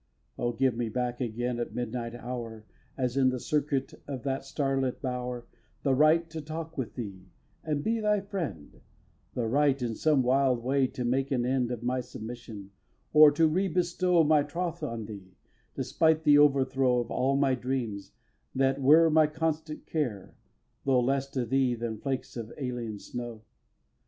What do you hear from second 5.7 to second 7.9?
The right to talk with thee, and